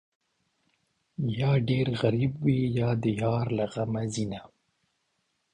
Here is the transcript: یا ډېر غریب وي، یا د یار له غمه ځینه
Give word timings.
یا 1.39 1.51
ډېر 1.69 1.87
غریب 2.01 2.33
وي، 2.43 2.59
یا 2.79 2.89
د 3.03 3.05
یار 3.21 3.45
له 3.57 3.65
غمه 3.73 4.03
ځینه 4.13 4.39